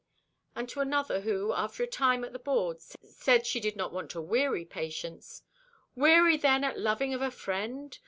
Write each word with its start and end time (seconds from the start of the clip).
And 0.55 0.67
to 0.69 0.79
another 0.79 1.21
who, 1.21 1.53
after 1.53 1.83
a 1.83 1.85
time 1.87 2.23
at 2.23 2.33
the 2.33 2.39
board, 2.39 2.81
said 2.81 3.45
she 3.45 3.59
did 3.59 3.75
not 3.75 3.93
want 3.93 4.09
to 4.09 4.19
weary 4.19 4.65
Patience: 4.65 5.43
"Weary 5.93 6.37
then 6.37 6.63
at 6.63 6.79
loving 6.79 7.13
of 7.13 7.21
a 7.21 7.29
friend? 7.29 7.99